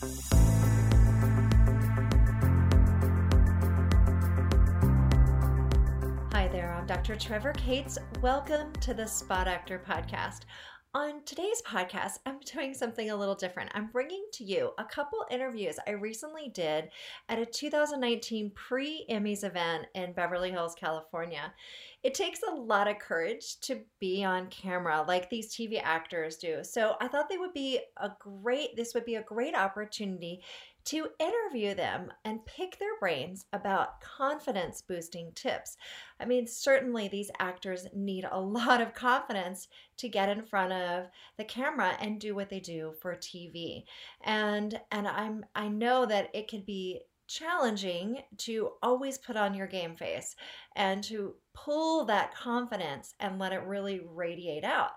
[0.00, 0.08] Hi
[6.48, 7.16] there, I'm Dr.
[7.16, 7.98] Trevor Cates.
[8.22, 10.44] Welcome to the Spa Doctor Podcast.
[10.92, 13.70] On today's podcast, I'm doing something a little different.
[13.74, 16.88] I'm bringing to you a couple interviews I recently did
[17.28, 21.54] at a 2019 pre Emmys event in Beverly Hills, California.
[22.02, 26.64] It takes a lot of courage to be on camera like these TV actors do.
[26.64, 30.42] So I thought they would be a great, this would be a great opportunity
[30.84, 35.76] to interview them and pick their brains about confidence boosting tips.
[36.18, 41.08] I mean, certainly these actors need a lot of confidence to get in front of
[41.36, 43.84] the camera and do what they do for TV.
[44.24, 49.68] And and I'm I know that it can be challenging to always put on your
[49.68, 50.34] game face
[50.74, 54.90] and to pull that confidence and let it really radiate out.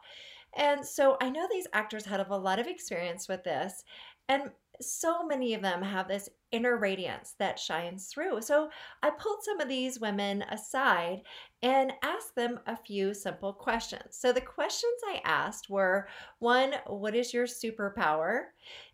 [0.55, 3.84] And so I know these actors have a lot of experience with this.
[4.30, 4.52] And
[4.82, 8.41] so many of them have this inner radiance that shines through.
[8.41, 8.70] So
[9.02, 11.22] I pulled some of these women aside
[11.61, 14.17] and asked them a few simple questions.
[14.17, 16.08] So the questions I asked were
[16.39, 18.45] one, what is your superpower?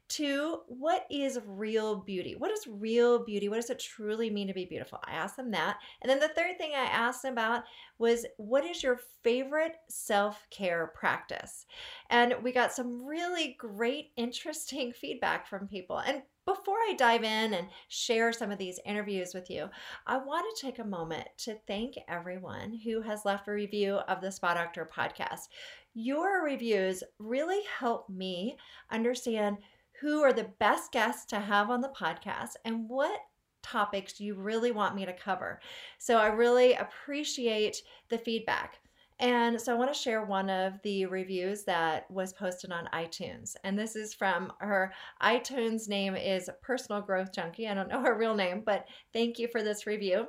[0.10, 2.36] Two, what is real beauty?
[2.36, 3.48] What is real beauty?
[3.48, 5.00] What does it truly mean to be beautiful?
[5.06, 5.78] I asked them that.
[6.02, 7.64] And then the third thing I asked them about
[8.00, 11.68] was what is your favorite self care practice?
[12.10, 16.00] And we got some really great, interesting feedback from people.
[16.00, 19.70] And before I dive in and share some of these interviews with you,
[20.08, 24.22] I want to take a moment to thank everyone who has left a review of
[24.22, 25.50] the Spa Doctor podcast.
[25.94, 28.58] Your reviews really help me
[28.90, 29.58] understand
[30.02, 33.19] who are the best guests to have on the podcast and what
[33.61, 35.59] topics do you really want me to cover.
[35.97, 38.80] So I really appreciate the feedback.
[39.19, 43.56] And so I want to share one of the reviews that was posted on iTunes.
[43.66, 47.67] And this is from her iTunes name is Personal Growth Junkie.
[47.67, 50.28] I don't know her real name, but thank you for this review.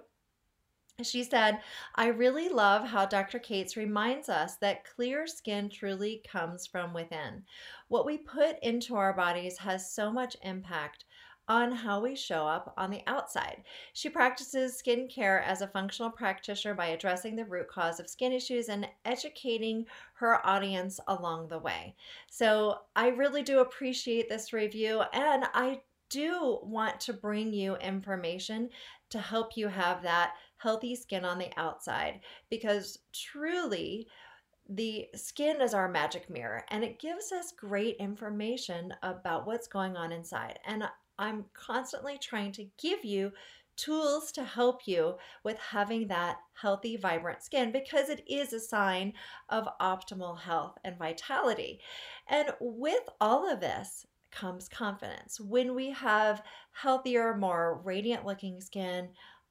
[1.06, 1.60] She said,
[1.94, 3.38] I really love how Dr.
[3.38, 7.44] Cates reminds us that clear skin truly comes from within.
[7.88, 11.04] What we put into our bodies has so much impact
[11.48, 13.64] on how we show up on the outside.
[13.92, 18.68] She practices skincare as a functional practitioner by addressing the root cause of skin issues
[18.68, 19.84] and educating
[20.14, 21.96] her audience along the way.
[22.30, 28.68] So I really do appreciate this review, and I do want to bring you information
[29.10, 34.06] to help you have that healthy skin on the outside because truly
[34.68, 39.96] the skin is our magic mirror and it gives us great information about what's going
[39.96, 40.58] on inside.
[40.64, 40.84] And
[41.18, 43.32] I'm constantly trying to give you
[43.76, 49.12] tools to help you with having that healthy, vibrant skin because it is a sign
[49.48, 51.80] of optimal health and vitality.
[52.28, 55.40] And with all of this, comes confidence.
[55.40, 56.42] When we have
[56.72, 59.08] healthier, more radiant looking skin,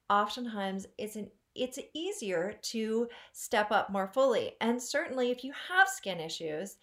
[0.10, 4.54] oftentimes it's an it's easier to step up more fully.
[4.62, 6.78] And certainly if you have skin issues,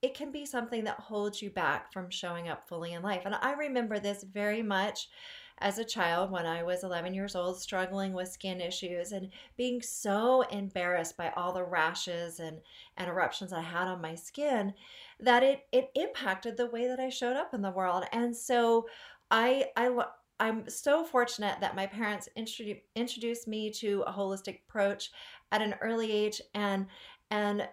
[0.00, 3.22] it can be something that holds you back from showing up fully in life.
[3.24, 5.08] And I remember this very much
[5.62, 9.80] as a child when I was 11 years old, struggling with skin issues and being
[9.80, 12.58] so embarrassed by all the rashes and,
[12.96, 14.74] and eruptions I had on my skin
[15.20, 18.04] that it, it impacted the way that I showed up in the world.
[18.12, 18.86] And so
[19.30, 19.90] I, I,
[20.40, 25.12] I'm so fortunate that my parents introdu- introduced me to a holistic approach
[25.52, 26.86] at an early age and
[27.30, 27.66] and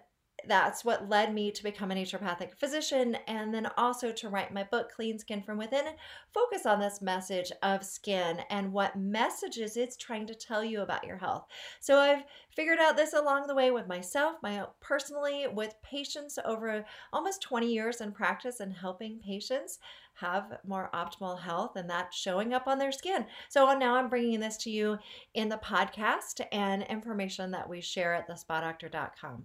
[0.46, 4.64] that's what led me to become a naturopathic physician and then also to write my
[4.64, 5.84] book clean skin from within
[6.32, 11.04] focus on this message of skin and what messages it's trying to tell you about
[11.04, 11.46] your health.
[11.80, 12.24] So i've
[12.54, 17.72] figured out this along the way with myself my personally with patients over almost 20
[17.72, 19.78] years in practice and helping patients
[20.14, 23.24] have more optimal health and that showing up on their skin.
[23.48, 24.98] So now i'm bringing this to you
[25.34, 29.44] in the podcast and information that we share at thespadoctor.com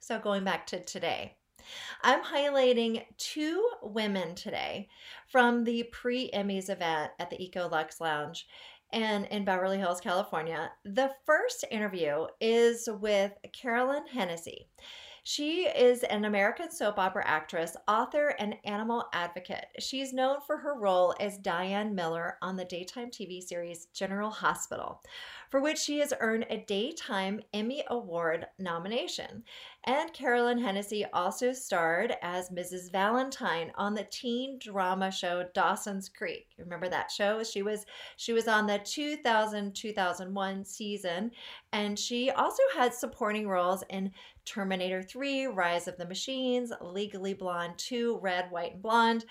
[0.00, 1.36] so, going back to today,
[2.02, 4.88] I'm highlighting two women today
[5.28, 8.46] from the pre Emmys event at the Eco Lux Lounge
[8.92, 10.70] and in Beverly Hills, California.
[10.84, 14.68] The first interview is with Carolyn Hennessy.
[15.24, 19.66] She is an American soap opera actress, author, and animal advocate.
[19.78, 25.02] She's known for her role as Diane Miller on the daytime TV series General Hospital,
[25.50, 29.44] for which she has earned a Daytime Emmy Award nomination.
[29.88, 32.92] And Carolyn Hennessy also starred as Mrs.
[32.92, 36.48] Valentine on the teen drama show Dawson's Creek.
[36.58, 37.42] Remember that show?
[37.42, 37.86] She was
[38.18, 41.30] she was on the 2000-2001 season
[41.72, 44.12] and she also had supporting roles in
[44.44, 49.24] Terminator 3, Rise of the Machines, Legally Blonde 2, Red, White and Blonde,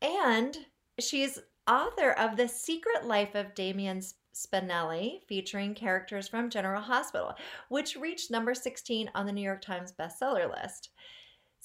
[0.00, 0.56] and
[1.00, 4.00] she's author of The Secret Life of Damian
[4.36, 7.34] Spinelli, featuring characters from General Hospital,
[7.68, 10.90] which reached number 16 on the New York Times bestseller list.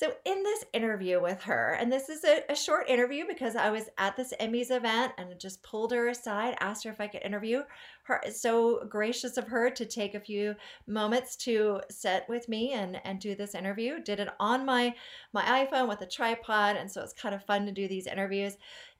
[0.01, 3.69] So, in this interview with her, and this is a, a, short interview because I
[3.69, 7.21] was at this Emmys event and just pulled her aside, asked her if I could
[7.21, 7.61] interview
[8.05, 8.19] her.
[8.31, 10.55] So gracious of her to take a few
[10.87, 14.01] moments to sit with me and, and do this interview.
[14.01, 14.95] Did it on my,
[15.33, 18.57] my iPhone with a tripod, and so it's kind of fun to do these interviews.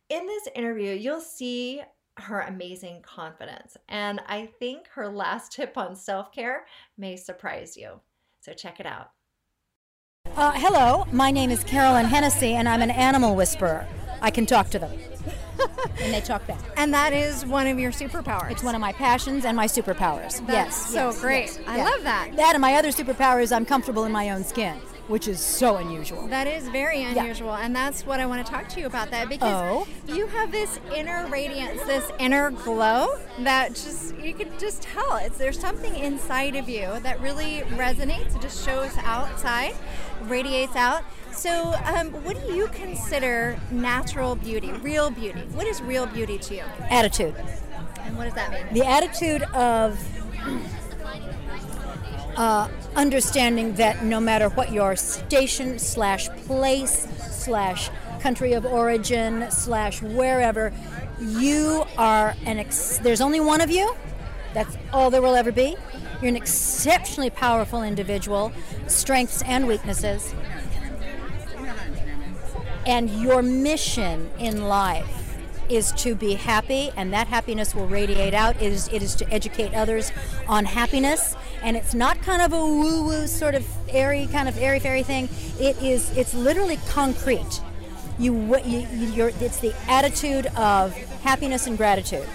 [0.10, 1.82] In this interview, you'll see
[2.18, 6.66] her amazing confidence, and I think her last tip on self care
[6.98, 8.02] may surprise you.
[8.42, 9.12] So, check it out.
[10.36, 13.88] Uh, hello, my name is Carolyn Hennessy, and I'm an animal whisperer.
[14.22, 14.92] I can talk to them.
[16.00, 16.60] and they talk back.
[16.78, 18.52] And that is one of your superpowers.
[18.52, 20.46] It's one of my passions and my superpowers.
[20.46, 20.88] That's yes.
[20.88, 21.46] So yes, great.
[21.46, 22.36] Yes, I love that.
[22.36, 25.78] That and my other superpower is I'm comfortable in my own skin which is so
[25.78, 26.28] unusual.
[26.28, 27.66] That is very unusual, yeah.
[27.66, 30.14] and that's what I want to talk to you about that because oh.
[30.14, 35.18] you have this inner radiance, this inner glow that just you can just tell.
[35.18, 38.36] It's there's something inside of you that really resonates.
[38.36, 39.76] It just shows outside,
[40.24, 41.04] radiates out.
[41.32, 45.42] So, um, what do you consider natural beauty, real beauty?
[45.54, 46.64] What is real beauty to you?
[46.90, 47.36] Attitude.
[48.00, 48.74] And what does that mean?
[48.74, 49.98] The attitude of
[52.38, 57.90] uh, understanding that no matter what your station slash place slash
[58.20, 60.72] country of origin slash wherever,
[61.20, 63.96] you are an ex- there's only one of you.
[64.54, 65.76] That's all there will ever be.
[66.22, 68.52] You're an exceptionally powerful individual,
[68.88, 70.34] strengths and weaknesses.
[72.86, 75.38] And your mission in life
[75.70, 78.56] is to be happy, and that happiness will radiate out.
[78.58, 80.12] It is, it is to educate others
[80.48, 84.80] on happiness, and it's not kind of a woo-woo sort of airy kind of airy
[84.80, 85.30] fairy thing.
[85.60, 86.16] It is.
[86.18, 87.62] It's literally concrete.
[88.20, 90.94] You, you you're, it's the attitude of
[91.24, 92.28] happiness and gratitude,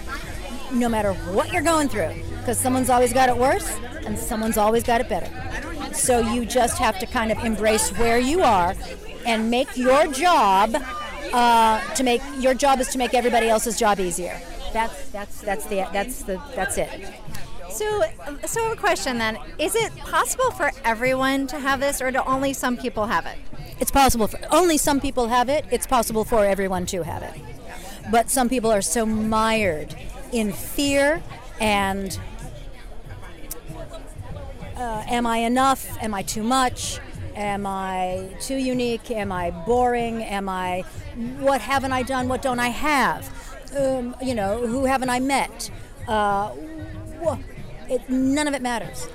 [0.73, 4.83] no matter what you're going through, because someone's always got it worse, and someone's always
[4.83, 5.29] got it better.
[5.93, 8.75] So you just have to kind of embrace where you are
[9.25, 10.75] and make your job
[11.33, 14.39] uh, to make your job is to make everybody else's job easier.
[14.73, 16.89] That's that's that's the that's the that's it.
[17.77, 18.03] So,
[18.47, 22.53] so a question then: Is it possible for everyone to have this, or do only
[22.53, 23.37] some people have it?
[23.79, 25.63] It's possible for only some people have it.
[25.69, 27.39] It's possible for everyone to have it,
[28.09, 29.95] but some people are so mired
[30.31, 31.21] in fear
[31.59, 32.19] and
[34.75, 36.01] uh, am I enough?
[36.01, 36.99] Am I too much?
[37.35, 39.11] Am I too unique?
[39.11, 40.23] Am I boring?
[40.23, 40.81] Am I
[41.39, 42.27] what haven't I done?
[42.27, 43.29] What don't I have?
[43.77, 45.69] Um, you know, who haven't I met?
[46.07, 46.51] Uh,
[47.89, 49.07] it, none of it matters.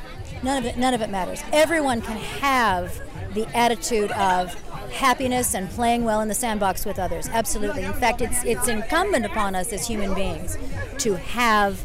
[0.42, 0.76] None of it.
[0.76, 1.42] None of it matters.
[1.52, 3.00] Everyone can have
[3.34, 4.52] the attitude of
[4.92, 7.28] happiness and playing well in the sandbox with others.
[7.28, 7.84] Absolutely.
[7.84, 10.58] In fact, it's it's incumbent upon us as human beings
[10.98, 11.84] to have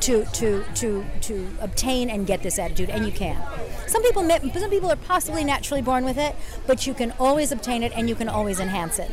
[0.00, 3.42] to to to to obtain and get this attitude, and you can.
[3.86, 6.36] Some people some people are possibly naturally born with it,
[6.66, 9.10] but you can always obtain it, and you can always enhance it.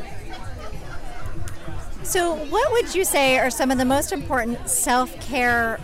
[2.04, 5.80] So, what would you say are some of the most important self care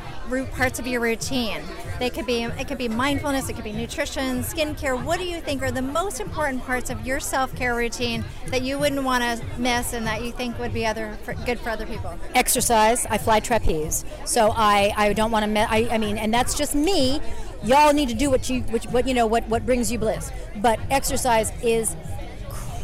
[0.46, 1.62] parts of your routine?
[2.00, 5.02] They could be it could be mindfulness, it could be nutrition, skincare.
[5.04, 8.62] What do you think are the most important parts of your self care routine that
[8.62, 11.70] you wouldn't want to miss and that you think would be other for, good for
[11.70, 12.18] other people?
[12.34, 13.06] Exercise.
[13.06, 15.60] I fly trapeze, so I I don't want to.
[15.60, 17.22] I I mean, and that's just me.
[17.64, 20.32] Y'all need to do what you what, what you know what what brings you bliss.
[20.56, 21.96] But exercise is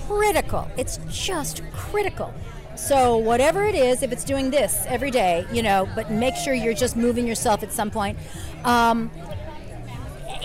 [0.07, 0.69] critical.
[0.77, 2.33] It's just critical.
[2.77, 6.53] So whatever it is, if it's doing this every day, you know, but make sure
[6.53, 8.17] you're just moving yourself at some point.
[8.63, 9.11] Um,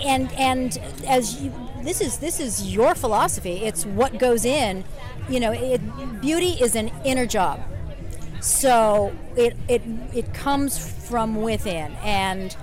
[0.03, 3.57] and and as you, this is this is your philosophy.
[3.63, 4.83] It's what goes in.
[5.29, 5.79] You know, it,
[6.21, 7.61] beauty is an inner job.
[8.41, 12.55] So it it it comes from within and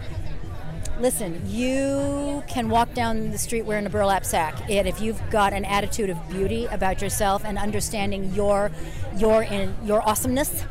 [1.00, 5.52] listen, you can walk down the street wearing a burlap sack, and if you've got
[5.52, 8.70] an attitude of beauty about yourself and understanding your
[9.16, 10.64] your in your awesomeness,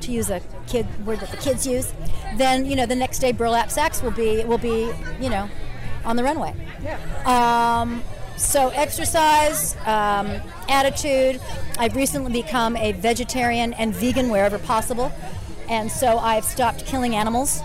[0.00, 1.92] to use a kid word that the kids use,
[2.36, 5.48] then you know the next day burlap sacks will be will be you know
[6.04, 6.54] on the runway.
[6.82, 6.98] Yeah.
[7.80, 8.02] Um,
[8.36, 11.40] so exercise, um, attitude.
[11.78, 15.12] I've recently become a vegetarian and vegan wherever possible,
[15.68, 17.60] and so I've stopped killing animals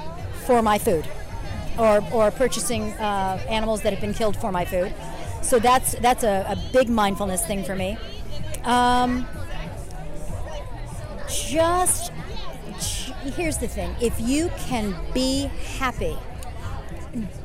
[0.46, 1.08] for my food
[1.78, 4.94] or, or purchasing uh, animals that have been killed for my food.
[5.42, 7.98] So that's that's a, a big mindfulness thing for me.
[8.64, 9.28] Um,
[11.28, 12.12] just
[13.36, 16.18] here's the thing: if you can be happy,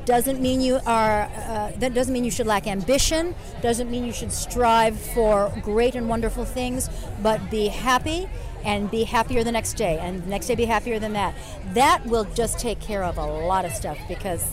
[0.05, 4.11] doesn't mean you are uh, that doesn't mean you should lack ambition doesn't mean you
[4.11, 6.89] should strive for great and wonderful things
[7.21, 8.27] but be happy
[8.63, 11.33] and be happier the next day and the next day be happier than that.
[11.73, 14.45] That will just take care of a lot of stuff because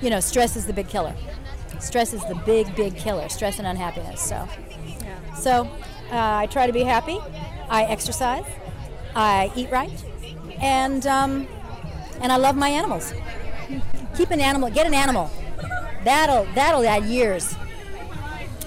[0.00, 1.14] you know stress is the big killer.
[1.80, 4.48] Stress is the big big killer stress and unhappiness so.
[5.36, 5.64] So
[6.10, 7.18] uh, i try to be happy.
[7.68, 8.46] I exercise.
[9.14, 10.04] I eat right.
[10.60, 11.46] And um,
[12.20, 13.12] and i love my animals.
[14.16, 15.30] Keep an animal, get an animal.
[16.04, 17.54] That'll that'll add years.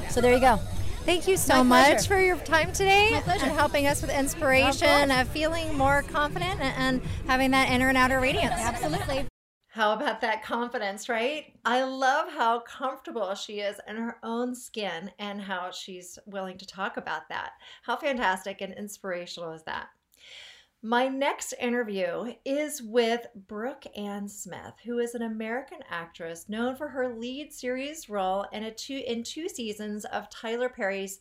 [0.10, 0.60] So there you go.
[1.04, 3.46] Thank you so My much for your time today My pleasure.
[3.46, 7.70] and helping us with inspiration Of of uh, feeling more confident and, and having that
[7.70, 8.54] inner and outer radiance.
[8.56, 9.26] Absolutely.
[9.68, 11.54] How about that confidence, right?
[11.66, 16.68] I love how comfortable she is in her own skin and how she's willing to
[16.68, 17.52] talk about that.
[17.84, 19.88] How fantastic and inspirational is that?
[20.84, 26.88] My next interview is with Brooke Ann Smith, who is an American actress known for
[26.88, 31.20] her lead series role in a two in two seasons of Tyler Perry's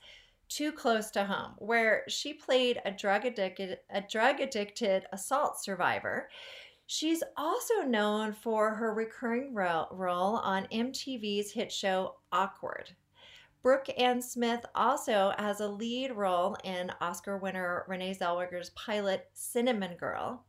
[0.48, 6.30] Too Close to Home, where she played a drug addicted a drug addicted assault survivor.
[6.86, 12.96] She's also known for her recurring role on MTV's hit show Awkward.
[13.62, 19.96] Brooke Ann Smith also has a lead role in Oscar winner Renee Zellweger's pilot Cinnamon
[19.96, 20.44] Girl,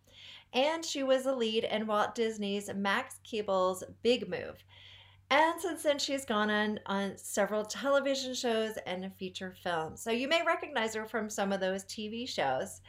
[0.54, 4.64] and she was a lead in Walt Disney's Max Keeble's Big Move.
[5.30, 10.02] And since then, she's gone on on several television shows and feature films.
[10.02, 12.82] So you may recognize her from some of those TV shows.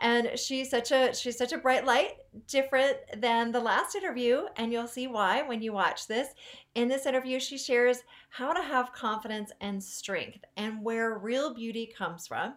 [0.00, 2.14] And she's such a she's such a bright light,
[2.48, 6.28] different than the last interview, and you'll see why when you watch this.
[6.74, 11.92] In this interview, she shares how to have confidence and strength and where real beauty
[11.96, 12.54] comes from.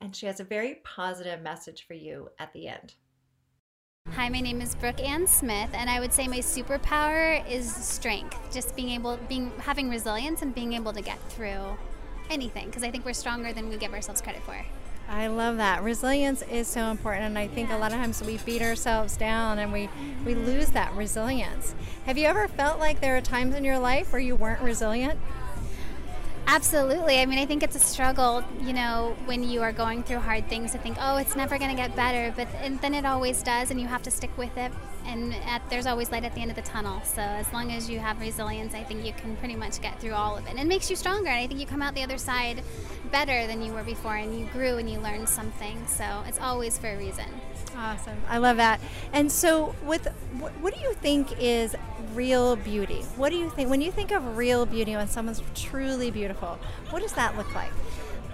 [0.00, 2.94] And she has a very positive message for you at the end.
[4.12, 8.38] Hi, my name is Brooke Ann Smith, and I would say my superpower is strength.
[8.50, 11.76] Just being able, being having resilience, and being able to get through
[12.30, 12.66] anything.
[12.66, 14.64] Because I think we're stronger than we give ourselves credit for.
[15.08, 15.82] I love that.
[15.82, 19.58] Resilience is so important, and I think a lot of times we beat ourselves down
[19.58, 19.88] and we,
[20.26, 21.74] we lose that resilience.
[22.04, 25.18] Have you ever felt like there are times in your life where you weren't resilient?
[26.50, 27.20] Absolutely.
[27.20, 30.48] I mean, I think it's a struggle, you know, when you are going through hard
[30.48, 33.42] things to think, oh, it's never going to get better, but and then it always
[33.42, 34.72] does, and you have to stick with it.
[35.04, 37.02] And at, there's always light at the end of the tunnel.
[37.04, 40.14] So as long as you have resilience, I think you can pretty much get through
[40.14, 40.50] all of it.
[40.50, 41.28] And it makes you stronger.
[41.28, 42.62] And I think you come out the other side
[43.12, 45.86] better than you were before, and you grew and you learned something.
[45.86, 47.26] So it's always for a reason.
[47.76, 48.16] Awesome.
[48.28, 48.80] I love that.
[49.12, 51.74] And so, with what, what do you think is
[52.14, 53.02] real beauty?
[53.16, 56.58] What do you think when you think of real beauty when someone's truly beautiful?
[56.90, 57.70] What does that look like?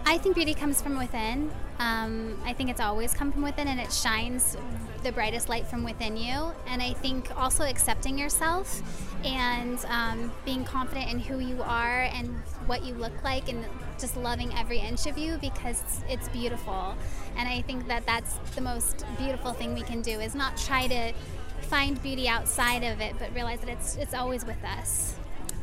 [0.06, 1.50] I think beauty comes from within.
[1.78, 4.56] Um, I think it's always come from within and it shines
[5.02, 6.52] the brightest light from within you.
[6.66, 8.82] And I think also accepting yourself
[9.24, 12.28] and um, being confident in who you are and
[12.66, 13.64] what you look like and
[13.98, 16.94] just loving every inch of you because it's beautiful.
[17.36, 20.86] And I think that that's the most beautiful thing we can do is not try
[20.86, 21.12] to
[21.64, 25.14] find beauty outside of it, but realize that it's, it's always with us.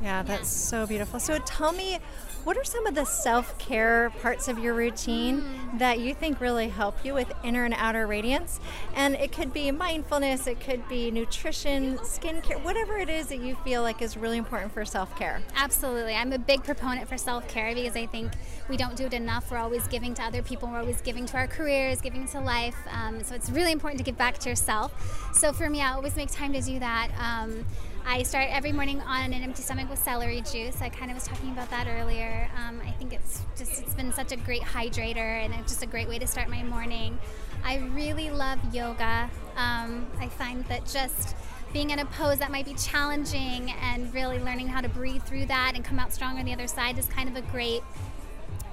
[0.01, 1.19] Yeah, that's so beautiful.
[1.19, 1.99] So tell me,
[2.43, 5.43] what are some of the self care parts of your routine
[5.77, 8.59] that you think really help you with inner and outer radiance?
[8.95, 13.55] And it could be mindfulness, it could be nutrition, skincare, whatever it is that you
[13.63, 15.39] feel like is really important for self care.
[15.55, 16.15] Absolutely.
[16.15, 18.31] I'm a big proponent for self care because I think
[18.69, 19.51] we don't do it enough.
[19.51, 22.77] We're always giving to other people, we're always giving to our careers, giving to life.
[22.89, 25.35] Um, so it's really important to give back to yourself.
[25.35, 27.11] So for me, I always make time to do that.
[27.19, 27.65] Um,
[28.05, 30.81] I start every morning on an empty stomach with celery juice.
[30.81, 32.49] I kind of was talking about that earlier.
[32.57, 35.87] Um, I think it's just it's been such a great hydrator and it's just a
[35.87, 37.17] great way to start my morning.
[37.63, 39.29] I really love yoga.
[39.55, 41.35] Um, I find that just
[41.73, 45.45] being in a pose that might be challenging and really learning how to breathe through
[45.45, 47.81] that and come out strong on the other side is kind of a great.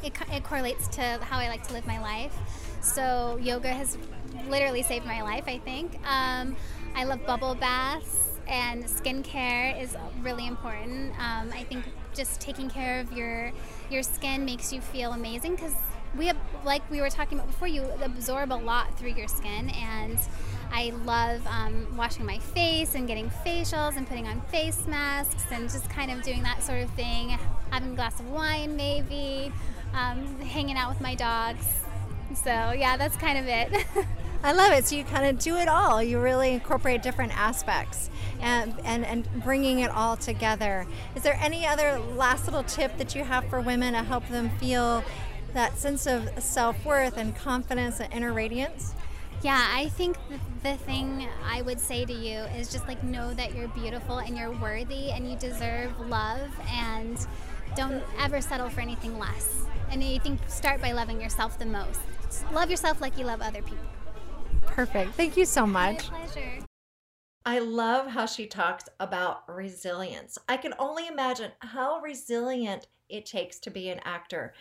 [0.03, 2.35] It, it correlates to how I like to live my life.
[2.81, 3.99] So yoga has
[4.49, 5.45] literally saved my life.
[5.47, 5.95] I think.
[6.09, 6.57] Um,
[6.95, 11.13] I love bubble baths and skincare is really important.
[11.19, 13.53] Um, I think just taking care of your
[13.91, 15.75] your skin makes you feel amazing because
[16.17, 19.71] we have, like we were talking about before, you absorb a lot through your skin,
[19.71, 20.19] and
[20.73, 25.69] I love um, washing my face and getting facials and putting on face masks and
[25.69, 27.39] just kind of doing that sort of thing.
[27.71, 29.53] Having a glass of wine, maybe,
[29.95, 31.67] um, hanging out with my dogs.
[32.35, 33.87] So yeah, that's kind of it.
[34.43, 34.87] I love it.
[34.87, 36.03] So you kind of do it all.
[36.03, 38.09] You really incorporate different aspects
[38.41, 40.87] and, and, and bringing it all together.
[41.17, 44.51] Is there any other last little tip that you have for women to help them
[44.59, 45.03] feel
[45.55, 48.95] that sense of self worth and confidence and inner radiance?
[49.43, 53.35] Yeah, I think the, the thing I would say to you is just like know
[53.35, 57.25] that you're beautiful and you're worthy and you deserve love and
[57.77, 59.65] don't ever settle for anything less.
[59.91, 62.01] And I think start by loving yourself the most.
[62.53, 63.79] Love yourself like you love other people.
[64.79, 65.15] Perfect.
[65.15, 66.09] Thank you so much.
[66.13, 66.65] My pleasure.
[67.45, 70.39] I love how she talks about resilience.
[70.49, 74.55] I can only imagine how resilient it takes to be an actor.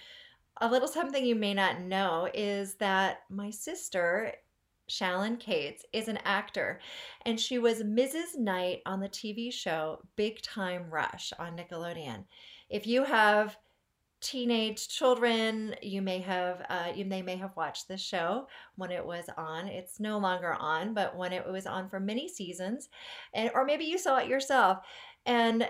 [0.60, 4.34] A little something you may not know is that my sister
[4.88, 6.80] Challen Cates is an actor,
[7.28, 8.40] and she was Mrs.
[8.40, 12.24] Knight on the TV show Big Time Rush on Nickelodeon.
[12.72, 13.56] If you have
[14.28, 19.06] teenage children, you may have uh, you they may have watched this show when it
[19.06, 19.68] was on.
[19.68, 22.90] It's no longer on, but when it was on for many seasons,
[23.34, 24.80] and or maybe you saw it yourself.
[25.26, 25.68] And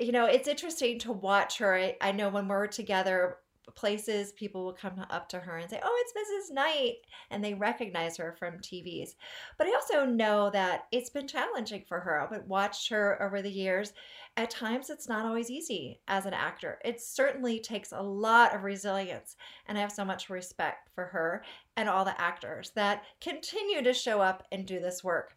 [0.00, 1.74] you know, it's interesting to watch her.
[1.74, 3.36] I, I know when we're together
[3.74, 6.54] places, people will come up to her and say, Oh, it's Mrs.
[6.54, 6.94] Knight.
[7.30, 9.14] And they recognize her from TVs.
[9.56, 12.20] But I also know that it's been challenging for her.
[12.20, 13.92] I've watched her over the years.
[14.36, 16.78] At times, it's not always easy as an actor.
[16.84, 19.36] It certainly takes a lot of resilience.
[19.66, 21.42] And I have so much respect for her
[21.76, 25.36] and all the actors that continue to show up and do this work.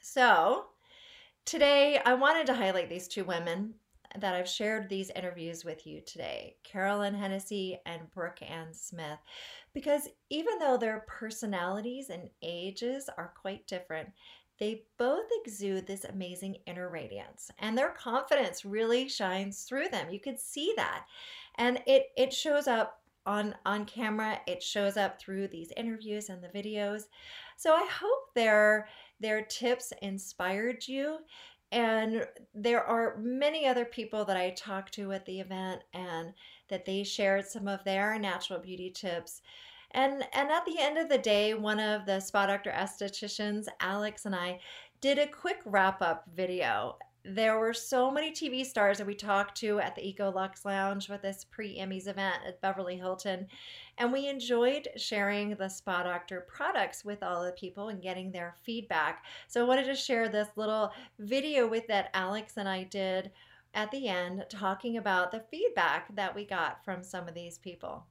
[0.00, 0.66] So,
[1.44, 3.74] today I wanted to highlight these two women
[4.20, 9.18] that I've shared these interviews with you today, Carolyn Hennessy and Brooke Ann Smith,
[9.72, 14.08] because even though their personalities and ages are quite different,
[14.58, 20.10] they both exude this amazing inner radiance and their confidence really shines through them.
[20.10, 21.06] You could see that.
[21.56, 26.42] And it it shows up on on camera, it shows up through these interviews and
[26.42, 27.04] the videos.
[27.56, 28.88] So I hope their
[29.20, 31.18] their tips inspired you
[31.74, 36.32] and there are many other people that I talked to at the event and
[36.68, 39.42] that they shared some of their natural beauty tips.
[39.90, 44.24] And and at the end of the day, one of the spa doctor estheticians, Alex
[44.24, 44.60] and I
[45.00, 49.56] did a quick wrap up video there were so many TV stars that we talked
[49.58, 53.46] to at the Eco Lux Lounge with this pre Emmys event at Beverly Hilton.
[53.96, 58.54] And we enjoyed sharing the Spa Doctor products with all the people and getting their
[58.62, 59.24] feedback.
[59.48, 63.30] So I wanted to share this little video with that Alex and I did
[63.72, 68.04] at the end talking about the feedback that we got from some of these people.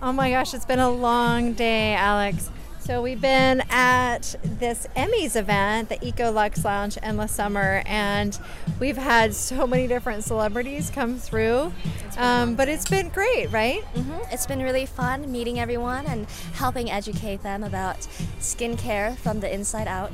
[0.00, 2.52] Oh my gosh, it's been a long day, Alex.
[2.78, 8.38] So we've been at this Emmys event, the Eco Lux Lounge, endless summer, and
[8.78, 11.72] we've had so many different celebrities come through.
[12.16, 13.82] Um, but it's been great, right?
[13.94, 14.32] Mm-hmm.
[14.32, 17.98] It's been really fun meeting everyone and helping educate them about
[18.38, 20.12] skincare from the inside out.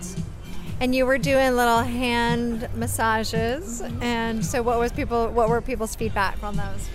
[0.81, 4.03] And you were doing little hand massages, mm-hmm.
[4.03, 5.29] and so what was people?
[5.29, 6.89] What were people's feedback on those?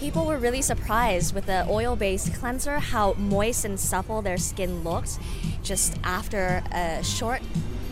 [0.00, 4.82] People were really surprised with the oil based cleanser how moist and supple their skin
[4.82, 5.18] looked
[5.62, 7.42] just after a short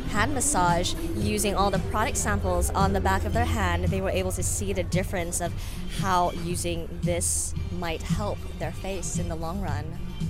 [0.08, 3.84] hand massage using all the product samples on the back of their hand.
[3.84, 5.52] They were able to see the difference of
[5.98, 9.84] how using this might help their face in the long run.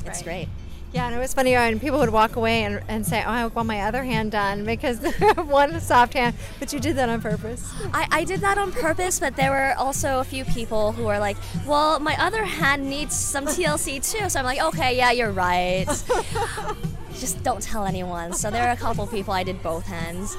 [0.05, 0.25] It's right.
[0.25, 0.49] great
[0.93, 3.47] yeah, and it was funny when people would walk away and, and say, Oh, I
[3.47, 4.99] want my other hand done because
[5.37, 7.71] one soft hand, but you did that on purpose.
[7.93, 11.19] I, I did that on purpose, but there were also a few people who were
[11.19, 14.29] like, Well, my other hand needs some TLC too.
[14.31, 15.87] So I'm like, Okay, yeah, you're right.
[17.15, 18.33] Just don't tell anyone.
[18.33, 20.37] So there are a couple people I did both hands.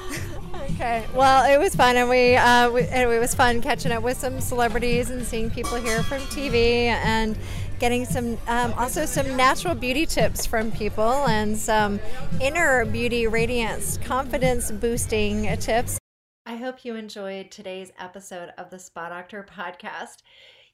[0.72, 1.06] Okay.
[1.14, 4.18] Well, it was fun, and we, uh, we and it was fun catching up with
[4.18, 7.36] some celebrities and seeing people here from TV, and
[7.80, 11.98] getting some um, also some natural beauty tips from people and some
[12.40, 15.98] inner beauty radiance confidence boosting tips
[16.46, 20.18] i hope you enjoyed today's episode of the spa doctor podcast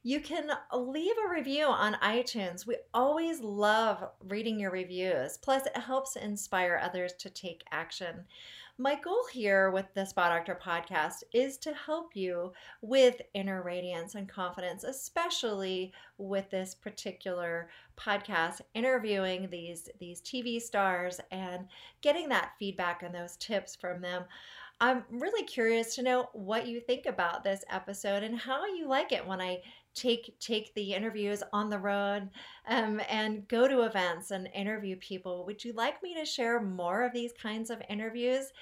[0.03, 2.65] you can leave a review on iTunes.
[2.65, 5.37] We always love reading your reviews.
[5.37, 8.25] Plus, it helps inspire others to take action.
[8.79, 14.17] My goal here with the Spa Doctor podcast is to help you with inner radiance
[14.17, 21.69] and confidence, especially with this particular podcast, interviewing these, these TV stars and
[22.03, 24.25] getting that feedback and those tips from them.
[24.79, 29.11] I'm really curious to know what you think about this episode and how you like
[29.11, 29.63] it when I
[29.97, 32.29] take take the interviews on the road
[32.69, 35.45] um, and go to events and interview people.
[35.47, 38.53] Would you like me to share more of these kinds of interviews?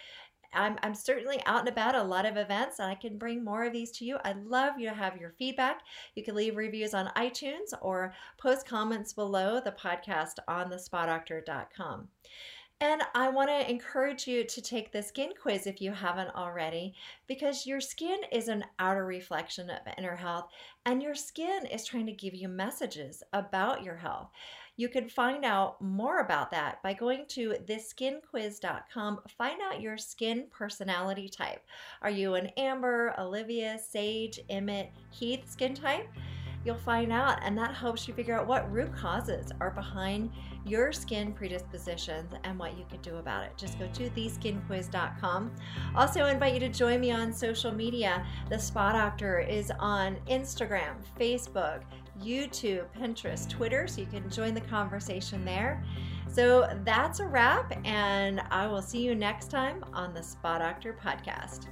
[0.54, 3.64] I'm, I'm certainly out and about a lot of events and I can bring more
[3.64, 4.18] of these to you.
[4.24, 5.80] I'd love you to have your feedback.
[6.14, 12.08] You can leave reviews on iTunes or post comments below the podcast on thespadoctor.com.
[12.84, 16.92] And I want to encourage you to take the skin quiz if you haven't already,
[17.26, 20.50] because your skin is an outer reflection of inner health,
[20.84, 24.28] and your skin is trying to give you messages about your health.
[24.76, 29.20] You can find out more about that by going to theskinquiz.com.
[29.38, 31.64] Find out your skin personality type.
[32.02, 36.06] Are you an Amber, Olivia, Sage, Emmett, Heath skin type?
[36.64, 40.30] You'll find out, and that helps you figure out what root causes are behind
[40.64, 43.52] your skin predispositions and what you can do about it.
[43.56, 45.52] Just go to theskinquiz.com.
[45.94, 48.24] Also, invite you to join me on social media.
[48.48, 51.82] The Spa Doctor is on Instagram, Facebook,
[52.22, 55.84] YouTube, Pinterest, Twitter, so you can join the conversation there.
[56.28, 60.98] So that's a wrap, and I will see you next time on the Spa Doctor
[61.00, 61.66] podcast.